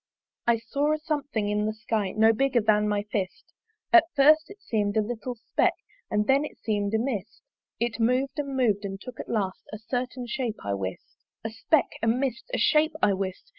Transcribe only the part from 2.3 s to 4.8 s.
bigger than my fist; At first it